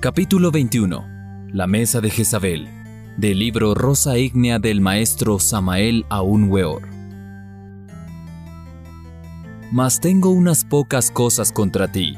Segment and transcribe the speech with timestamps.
[0.00, 1.50] Capítulo 21.
[1.52, 2.70] La mesa de Jezabel.
[3.18, 6.88] Del libro Rosa Ígnea del maestro Samael Aun Weor.
[9.70, 12.16] Mas tengo unas pocas cosas contra ti,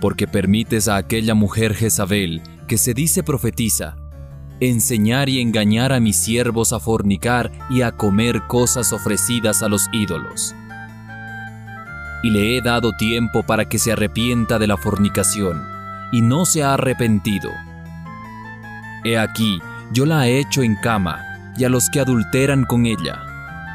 [0.00, 3.96] porque permites a aquella mujer Jezabel, que se dice profetiza,
[4.60, 9.88] enseñar y engañar a mis siervos a fornicar y a comer cosas ofrecidas a los
[9.92, 10.54] ídolos.
[12.22, 15.73] Y le he dado tiempo para que se arrepienta de la fornicación,
[16.14, 17.50] y no se ha arrepentido.
[19.02, 19.58] He aquí,
[19.90, 21.18] yo la he hecho en cama,
[21.56, 23.20] y a los que adulteran con ella,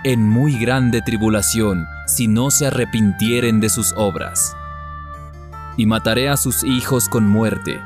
[0.05, 4.55] en muy grande tribulación, si no se arrepintieren de sus obras.
[5.75, 7.81] Y mataré a sus hijos con muerte,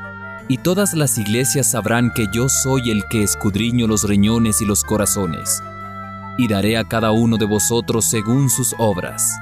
[0.46, 4.84] y todas las iglesias sabrán que yo soy el que escudriño los riñones y los
[4.84, 5.64] corazones,
[6.38, 9.36] y daré a cada uno de vosotros según sus obras.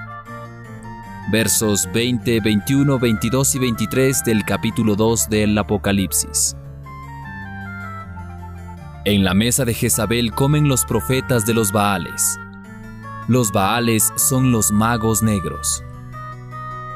[1.30, 6.56] Versos 20, 21, 22 y 23 del capítulo 2 del Apocalipsis.
[9.04, 12.38] En la mesa de Jezabel comen los profetas de los Baales.
[13.28, 15.84] Los Baales son los magos negros.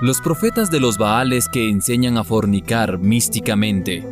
[0.03, 4.05] Los profetas de los Baales que enseñan a fornicar místicamente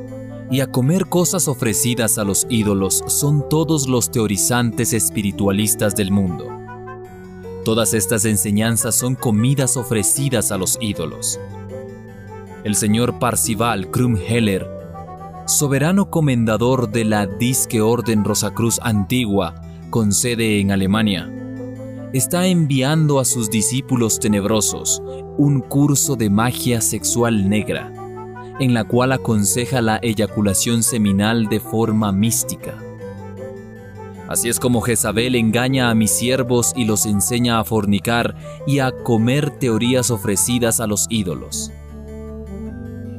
[0.51, 6.64] y a comer cosas ofrecidas a los ídolos son todos los teorizantes espiritualistas del mundo.
[7.65, 11.41] Todas estas enseñanzas son comidas ofrecidas a los ídolos.
[12.63, 14.69] El señor Parcival Krumheller,
[15.47, 19.55] soberano comendador de la Disque Orden Rosacruz Antigua,
[19.89, 21.33] con sede en Alemania,
[22.13, 25.03] está enviando a sus discípulos tenebrosos
[25.39, 27.91] un curso de magia sexual negra,
[28.61, 32.77] en la cual aconseja la eyaculación seminal de forma mística.
[34.29, 38.35] Así es como Jezabel engaña a mis siervos y los enseña a fornicar
[38.67, 41.71] y a comer teorías ofrecidas a los ídolos.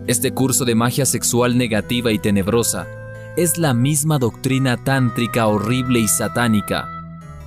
[0.08, 2.88] Este curso de magia sexual negativa y tenebrosa
[3.38, 6.90] es la misma doctrina tántrica horrible y satánica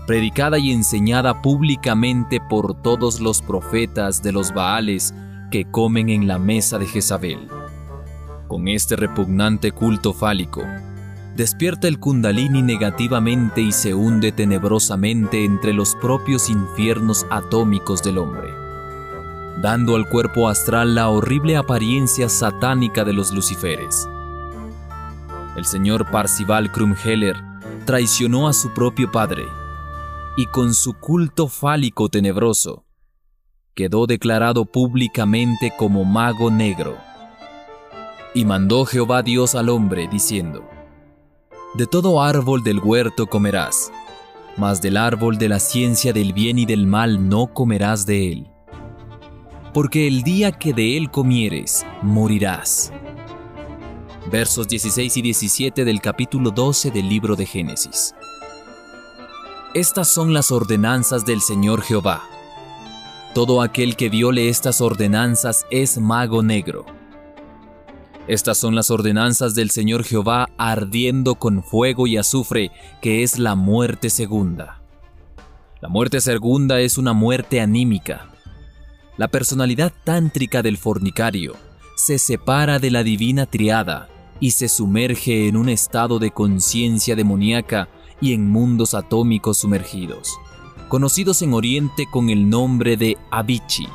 [0.09, 5.13] predicada y enseñada públicamente por todos los profetas de los Baales
[5.51, 7.47] que comen en la mesa de Jezabel.
[8.48, 10.63] Con este repugnante culto fálico,
[11.38, 18.52] despierta el kundalini negativamente y se hunde tenebrosamente entre los propios infiernos atómicos del hombre,
[19.62, 24.08] dando al cuerpo astral la horrible apariencia satánica de los luciferes.
[25.56, 27.36] El señor Parcival Krumheller
[27.84, 29.44] traicionó a su propio padre
[30.36, 32.84] y con su culto fálico tenebroso,
[33.76, 36.96] quedó declarado públicamente como mago negro.
[38.34, 40.68] Y mandó Jehová Dios al hombre, diciendo,
[41.74, 43.92] De todo árbol del huerto comerás,
[44.56, 48.51] mas del árbol de la ciencia del bien y del mal no comerás de él.
[49.74, 52.90] Porque el día que de él comieres, morirás.
[54.33, 58.14] Versos 16 y 17 del capítulo 12 del libro de Génesis.
[59.74, 62.23] Estas son las ordenanzas del Señor Jehová.
[63.35, 66.98] Todo aquel que viole estas ordenanzas es mago negro.
[68.28, 73.55] Estas son las ordenanzas del Señor Jehová ardiendo con fuego y azufre, que es la
[73.55, 74.83] muerte segunda.
[75.80, 78.28] La muerte segunda es una muerte anímica.
[79.17, 81.56] La personalidad tántrica del fornicario
[81.96, 87.88] se separa de la divina triada y se sumerge en un estado de conciencia demoníaca
[88.20, 90.36] y en mundos atómicos sumergidos,
[90.88, 93.88] conocidos en Oriente con el nombre de Avicii.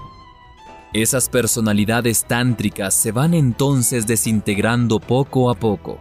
[0.93, 5.99] Esas personalidades tántricas se van entonces desintegrando poco a poco,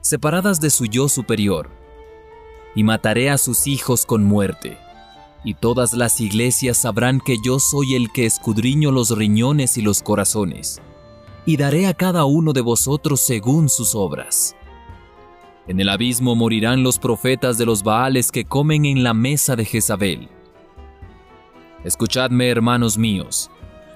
[0.00, 1.68] separadas de su yo superior,
[2.74, 4.78] y mataré a sus hijos con muerte,
[5.44, 10.02] y todas las iglesias sabrán que yo soy el que escudriño los riñones y los
[10.02, 10.80] corazones,
[11.44, 14.56] y daré a cada uno de vosotros según sus obras.
[15.66, 19.66] En el abismo morirán los profetas de los Baales que comen en la mesa de
[19.66, 20.30] Jezabel.
[21.84, 23.50] Escuchadme, hermanos míos,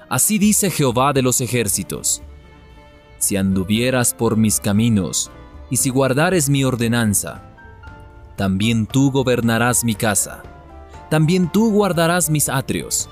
[0.09, 2.21] así dice Jehová de los ejércitos.
[3.17, 5.31] Si anduvieras por mis caminos,
[5.69, 7.43] y si guardares mi ordenanza,
[8.35, 10.43] también tú gobernarás mi casa,
[11.09, 13.09] también tú guardarás mis atrios,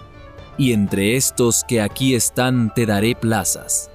[0.57, 3.89] y entre estos que aquí están te daré plazas.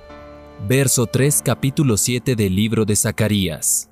[0.67, 3.89] Verso 3 capítulo 7 del libro de Zacarías.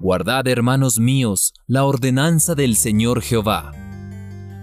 [0.00, 3.72] Guardad, hermanos míos, la ordenanza del Señor Jehová.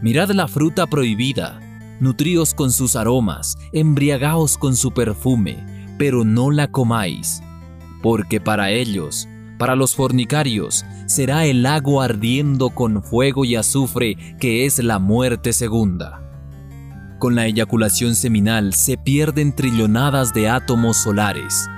[0.02, 1.60] Mirad la fruta prohibida,
[2.00, 5.65] nutríos con sus aromas, embriagaos con su perfume,
[5.97, 7.42] pero no la comáis,
[8.01, 9.27] porque para ellos,
[9.57, 15.53] para los fornicarios, será el agua ardiendo con fuego y azufre, que es la muerte
[15.53, 16.21] segunda.
[17.19, 21.69] Con la eyaculación seminal se pierden trillonadas de átomos solares,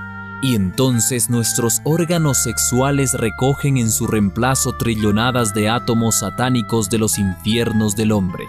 [0.41, 7.19] y entonces nuestros órganos sexuales recogen en su reemplazo trillonadas de átomos satánicos de los
[7.19, 8.45] infiernos del hombre,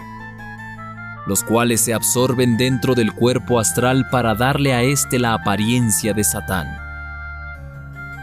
[1.29, 6.23] los cuales se absorben dentro del cuerpo astral para darle a éste la apariencia de
[6.23, 6.67] Satán.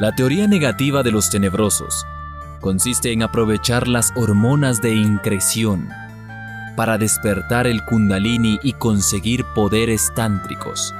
[0.00, 2.04] La teoría negativa de los tenebrosos
[2.60, 5.88] consiste en aprovechar las hormonas de increción
[6.74, 10.92] para despertar el kundalini y conseguir poderes tántricos.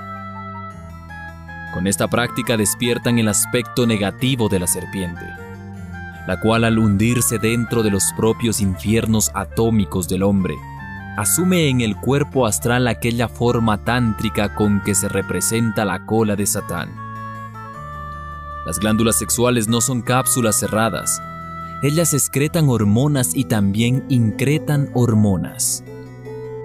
[1.75, 5.27] Con esta práctica despiertan el aspecto negativo de la serpiente,
[6.29, 10.55] la cual al hundirse dentro de los propios infiernos atómicos del hombre,
[11.17, 16.47] asume en el cuerpo astral aquella forma tántrica con que se representa la cola de
[16.47, 16.95] Satán.
[18.67, 21.21] Las glándulas sexuales no son cápsulas cerradas,
[21.83, 25.85] ellas excretan hormonas y también incretan hormonas.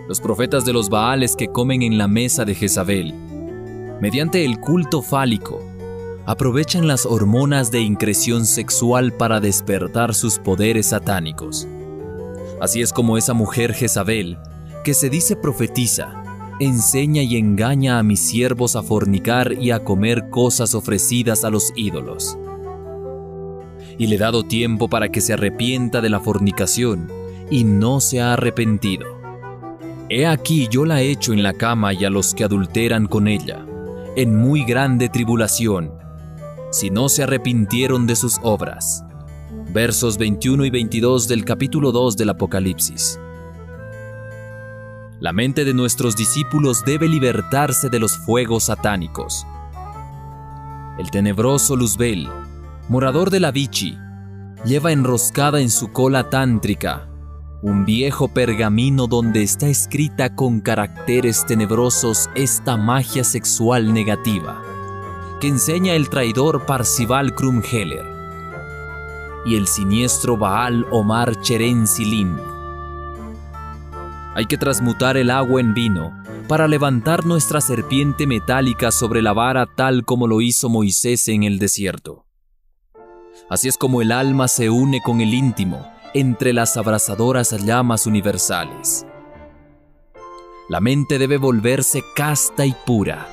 [0.07, 3.13] Los profetas de los Baales que comen en la mesa de Jezabel
[4.01, 5.59] mediante el culto fálico,
[6.25, 11.67] aprovechan las hormonas de increción sexual para despertar sus poderes satánicos.
[12.61, 14.37] Así es como esa mujer Jezabel,
[14.83, 16.23] que se dice profetiza,
[16.59, 21.73] enseña y engaña a mis siervos a fornicar y a comer cosas ofrecidas a los
[21.75, 22.37] ídolos.
[23.97, 27.11] Y le he dado tiempo para que se arrepienta de la fornicación,
[27.49, 29.07] y no se ha arrepentido.
[30.07, 33.65] He aquí yo la echo en la cama y a los que adulteran con ella
[34.15, 35.93] en muy grande tribulación,
[36.69, 39.05] si no se arrepintieron de sus obras.
[39.73, 43.19] Versos 21 y 22 del capítulo 2 del Apocalipsis.
[45.19, 49.45] La mente de nuestros discípulos debe libertarse de los fuegos satánicos.
[50.97, 52.29] El tenebroso Luzbel,
[52.89, 53.97] morador de la Vichy,
[54.65, 57.07] lleva enroscada en su cola tántrica
[57.61, 64.63] un viejo pergamino donde está escrita con caracteres tenebrosos esta magia sexual negativa,
[65.39, 68.10] que enseña el traidor Parcival Krumheller
[69.45, 72.37] y el siniestro Baal Omar Silin.
[74.35, 76.13] Hay que transmutar el agua en vino
[76.47, 81.59] para levantar nuestra serpiente metálica sobre la vara tal como lo hizo Moisés en el
[81.59, 82.25] desierto.
[83.49, 89.05] Así es como el alma se une con el íntimo entre las abrasadoras llamas universales.
[90.69, 93.27] La mente debe volverse casta y pura,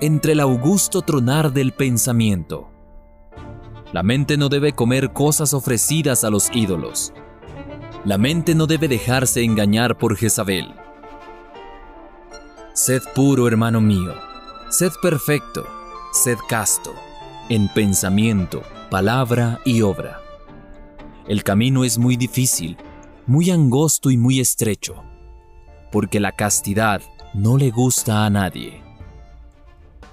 [0.00, 2.71] entre el augusto tronar del pensamiento.
[3.92, 7.12] La mente no debe comer cosas ofrecidas a los ídolos.
[8.06, 10.74] La mente no debe dejarse engañar por Jezabel.
[12.72, 14.14] Sed puro, hermano mío,
[14.70, 15.66] sed perfecto,
[16.12, 16.94] sed casto,
[17.50, 20.20] en pensamiento, palabra y obra.
[21.28, 22.78] El camino es muy difícil,
[23.26, 25.04] muy angosto y muy estrecho,
[25.92, 27.02] porque la castidad
[27.34, 28.82] no le gusta a nadie.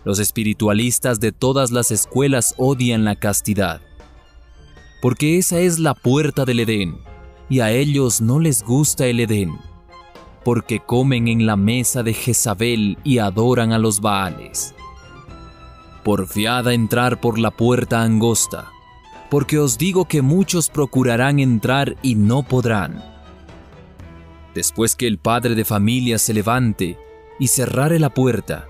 [0.06, 3.82] Los espiritualistas de todas las escuelas odian la castidad,
[5.02, 6.98] porque esa es la puerta del Edén,
[7.50, 9.58] y a ellos no les gusta el Edén,
[10.46, 14.74] porque comen en la mesa de Jezabel y adoran a los Baales.
[16.04, 18.72] Porfiada entrar por la puerta angosta,
[19.30, 23.04] porque os digo que muchos procurarán entrar y no podrán.
[24.56, 26.98] Después que el padre de familia se levante
[27.38, 28.69] y cerrare la puerta,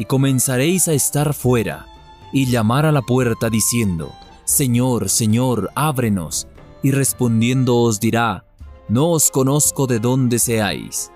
[0.00, 1.86] y comenzaréis a estar fuera,
[2.32, 4.14] y llamar a la puerta diciendo,
[4.44, 6.48] Señor, Señor, ábrenos,
[6.82, 8.46] y respondiendo os dirá,
[8.88, 11.12] No os conozco de dónde seáis.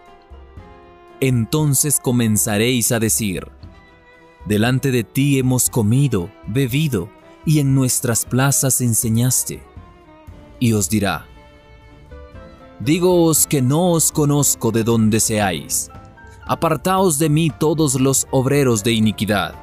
[1.21, 3.51] Entonces comenzaréis a decir,
[4.45, 7.09] Delante de ti hemos comido, bebido,
[7.47, 9.63] y en nuestras plazas enseñaste.
[10.61, 11.25] Y os dirá,
[12.81, 15.89] Dígoos que no os conozco de dónde seáis.
[16.47, 19.55] Apartaos de mí todos los obreros de iniquidad.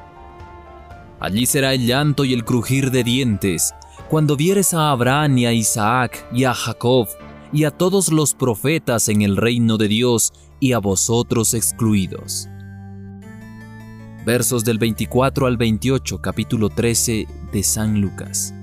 [1.20, 3.74] Allí será el llanto y el crujir de dientes,
[4.10, 7.08] cuando vieres a Abraham y a Isaac y a Jacob
[7.54, 12.48] y a todos los profetas en el reino de Dios y a vosotros excluidos
[14.26, 18.54] versos del 24 al 28, capítulo 13 de San Lucas.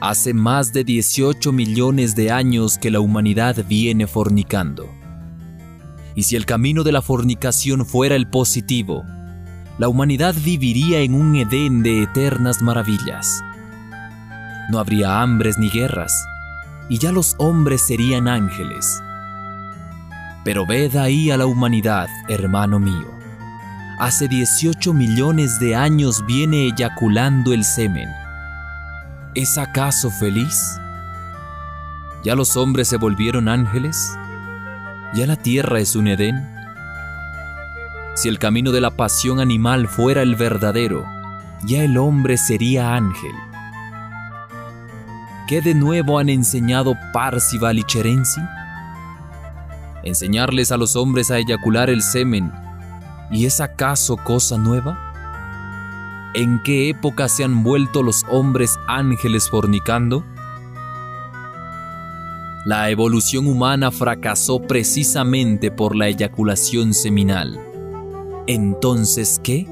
[0.00, 4.90] Hace más de 18 millones de años que la humanidad viene fornicando.
[6.14, 9.04] Y si el camino de la fornicación fuera el positivo,
[9.78, 13.42] la humanidad viviría en un Edén de eternas maravillas.
[14.70, 16.24] No habría hambres ni guerras,
[16.88, 19.02] y ya los hombres serían ángeles
[20.44, 23.10] pero ved ahí a la humanidad, hermano mío.
[23.98, 28.10] Hace 18 millones de años viene eyaculando el semen.
[29.34, 30.78] ¿Es acaso feliz?
[32.22, 34.16] ¿Ya los hombres se volvieron ángeles?
[35.14, 36.44] ¿Ya la tierra es un Edén?
[38.16, 41.06] Si el camino de la pasión animal fuera el verdadero,
[41.64, 43.34] ya el hombre sería ángel.
[45.46, 48.40] ¿Qué de nuevo han enseñado Parcival y Cherenzi?
[50.02, 52.52] Enseñarles a los hombres a eyacular el semen,
[53.30, 54.98] ¿y es acaso cosa nueva?
[56.34, 60.24] ¿En qué época se han vuelto los hombres ángeles fornicando?
[62.64, 67.60] La evolución humana fracasó precisamente por la eyaculación seminal.
[68.46, 69.66] Entonces, ¿qué?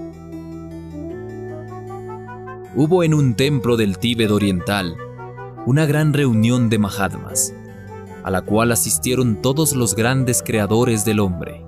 [2.76, 4.94] Hubo en un templo del Tíbet oriental
[5.64, 7.54] una gran reunión de Mahatmas,
[8.24, 11.64] a la cual asistieron todos los grandes creadores del hombre.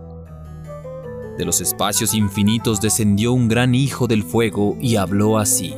[1.38, 5.74] De los espacios infinitos descendió un gran hijo del fuego y habló así.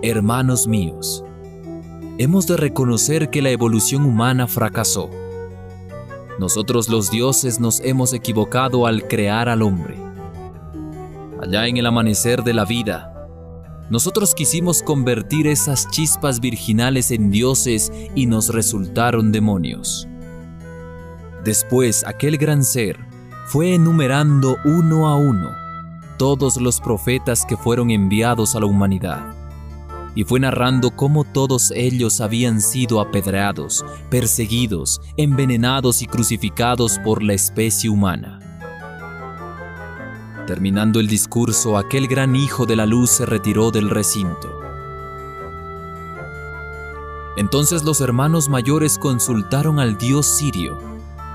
[0.00, 1.24] Hermanos míos,
[2.18, 5.10] hemos de reconocer que la evolución humana fracasó.
[6.38, 9.96] Nosotros los dioses nos hemos equivocado al crear al hombre.
[11.40, 13.10] Allá en el amanecer de la vida,
[13.90, 20.08] nosotros quisimos convertir esas chispas virginales en dioses y nos resultaron demonios.
[21.44, 22.98] Después aquel gran ser
[23.46, 25.50] fue enumerando uno a uno
[26.16, 29.43] todos los profetas que fueron enviados a la humanidad
[30.14, 37.34] y fue narrando cómo todos ellos habían sido apedreados, perseguidos, envenenados y crucificados por la
[37.34, 38.38] especie humana.
[40.46, 44.60] Terminando el discurso, aquel gran hijo de la luz se retiró del recinto.
[47.36, 50.78] Entonces los hermanos mayores consultaron al dios sirio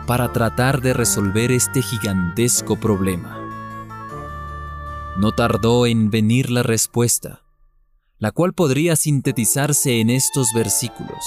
[0.07, 3.37] para tratar de resolver este gigantesco problema.
[5.17, 7.41] No tardó en venir la respuesta
[8.19, 11.23] la cual podría sintetizarse en estos versículos.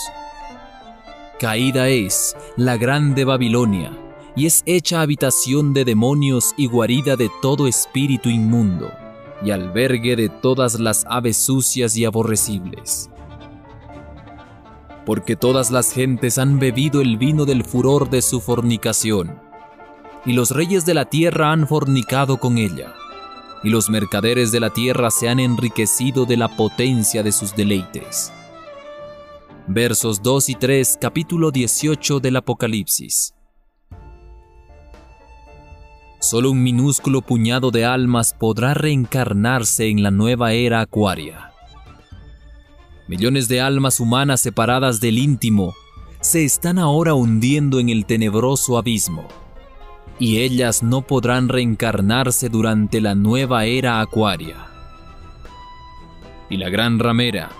[1.40, 3.98] Caída es la grande Babilonia,
[4.36, 8.92] y es hecha habitación de demonios y guarida de todo espíritu inmundo,
[9.42, 13.10] y albergue de todas las aves sucias y aborrecibles.
[15.04, 19.40] Porque todas las gentes han bebido el vino del furor de su fornicación,
[20.24, 22.94] y los reyes de la tierra han fornicado con ella
[23.62, 28.32] y los mercaderes de la tierra se han enriquecido de la potencia de sus deleites.
[29.68, 33.34] Versos 2 y 3, capítulo 18 del Apocalipsis.
[36.20, 41.52] Solo un minúsculo puñado de almas podrá reencarnarse en la nueva era acuaria.
[43.08, 45.74] Millones de almas humanas separadas del íntimo
[46.20, 49.28] se están ahora hundiendo en el tenebroso abismo
[50.18, 54.66] y ellas no podrán reencarnarse durante la nueva era acuaria.
[56.48, 57.50] Y la gran ramera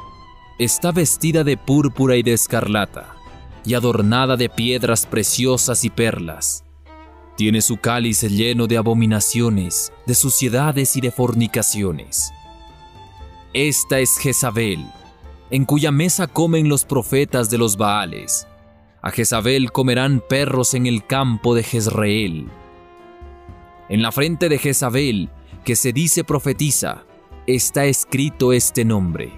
[0.59, 3.17] está vestida de púrpura y de escarlata,
[3.65, 6.65] y adornada de piedras preciosas y perlas.
[7.37, 12.31] Tiene su cáliz lleno de abominaciones, de suciedades y de fornicaciones.
[13.55, 14.87] Esta es Jezabel,
[15.51, 18.47] en cuya mesa comen los profetas de los Baales,
[19.03, 22.47] a Jezabel comerán perros en el campo de Jezreel.
[23.89, 25.29] En la frente de Jezabel,
[25.65, 27.05] que se dice profetiza,
[27.47, 29.33] está escrito este nombre.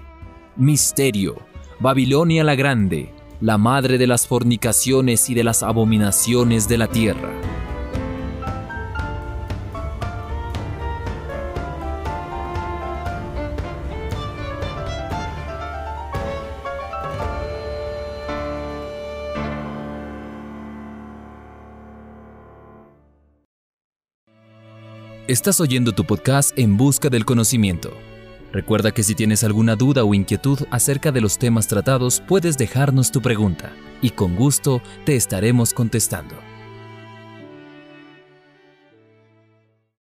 [0.55, 1.35] Misterio,
[1.79, 7.33] Babilonia la Grande, la madre de las fornicaciones y de las abominaciones de la tierra.
[25.27, 27.97] Estás oyendo tu podcast en busca del conocimiento.
[28.51, 33.11] Recuerda que si tienes alguna duda o inquietud acerca de los temas tratados, puedes dejarnos
[33.11, 36.35] tu pregunta y con gusto te estaremos contestando.